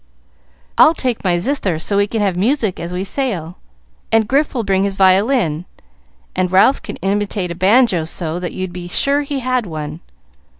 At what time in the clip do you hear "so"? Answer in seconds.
1.77-1.97, 8.05-8.39